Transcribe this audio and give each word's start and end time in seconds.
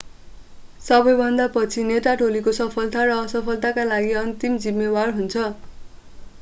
सबैभन्दा 0.83 1.45
पछि 1.57 1.83
नेता 1.89 2.15
टोलीको 2.23 2.55
सफलता 2.61 3.05
र 3.05 3.19
असफलताका 3.19 3.87
लागि 3.93 4.19
अन्तिम 4.25 4.59
जिम्मेवार 4.67 5.17
हुन्छ 5.19 5.49